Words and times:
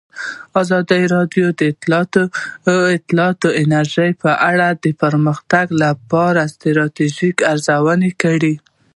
ازادي 0.61 1.01
راډیو 1.15 1.47
د 1.59 1.61
اطلاعاتی 2.97 3.39
تکنالوژي 3.55 4.11
په 4.23 4.31
اړه 4.49 4.67
د 4.83 4.85
پرمختګ 5.01 5.65
لپاره 5.83 6.41
د 6.45 6.51
ستراتیژۍ 6.55 7.31
ارزونه 7.51 8.09
کړې. 8.23 8.53